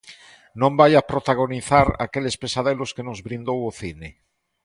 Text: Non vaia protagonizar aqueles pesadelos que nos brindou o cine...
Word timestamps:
Non 0.61 0.71
vaia 0.79 1.01
protagonizar 1.11 1.87
aqueles 2.05 2.35
pesadelos 2.41 2.93
que 2.95 3.05
nos 3.07 3.19
brindou 3.27 3.59
o 3.69 3.71
cine... 3.79 4.09